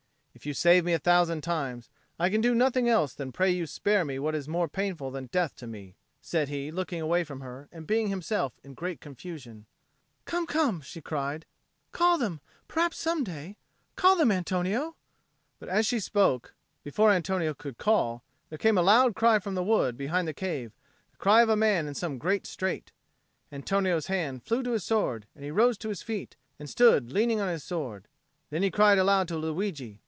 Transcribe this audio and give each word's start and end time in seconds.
"If 0.33 0.45
you 0.47 0.53
save 0.55 0.85
me 0.85 0.93
a 0.93 0.97
thousand 0.97 1.41
times, 1.41 1.87
I 2.17 2.31
can 2.31 2.41
do 2.41 2.55
nothing 2.55 2.89
else 2.89 3.13
than 3.13 3.31
pray 3.33 3.51
you 3.51 3.67
spare 3.67 4.03
me 4.03 4.17
what 4.17 4.33
is 4.33 4.47
more 4.49 4.67
painful 4.69 5.11
than 5.11 5.27
death 5.27 5.55
to 5.57 5.67
me," 5.67 5.97
said 6.19 6.47
he, 6.47 6.71
looking 6.71 6.99
away 7.01 7.23
from 7.23 7.41
her 7.41 7.67
and 7.71 7.85
being 7.85 8.07
himself 8.07 8.57
in 8.63 8.73
great 8.73 8.99
confusion. 9.01 9.67
"Come, 10.25 10.47
come," 10.47 10.81
she 10.81 10.99
cried. 11.01 11.45
"Call 11.91 12.17
them! 12.17 12.39
Perhaps 12.67 12.97
some 12.97 13.23
day! 13.23 13.57
Call 13.95 14.15
them, 14.15 14.31
Antonio." 14.31 14.95
But 15.59 15.69
as 15.69 15.85
she 15.85 15.99
spoke, 15.99 16.55
before 16.81 17.11
Antonio 17.11 17.53
could 17.53 17.77
call, 17.77 18.23
there 18.49 18.57
came 18.57 18.79
a 18.79 18.81
loud 18.81 19.13
cry 19.13 19.37
from 19.37 19.53
the 19.53 19.61
wood 19.63 19.95
behind 19.95 20.27
the 20.27 20.33
cave, 20.33 20.71
the 21.11 21.17
cry 21.19 21.43
of 21.43 21.49
a 21.49 21.55
man 21.57 21.85
in 21.87 21.93
some 21.93 22.17
great 22.17 22.47
strait. 22.47 22.93
Antonio's 23.51 24.07
hand 24.07 24.41
flew 24.41 24.63
to 24.63 24.71
his 24.71 24.83
sword, 24.85 25.27
and 25.35 25.43
he 25.43 25.51
rose 25.51 25.77
to 25.77 25.89
his 25.89 26.01
feet, 26.01 26.35
and 26.57 26.67
stood 26.67 27.11
leaning 27.11 27.39
on 27.39 27.49
his 27.49 27.63
sword. 27.63 28.07
Then 28.49 28.63
he 28.63 28.71
cried 28.71 28.97
aloud 28.97 29.27
to 29.27 29.37
Luigi. 29.37 29.99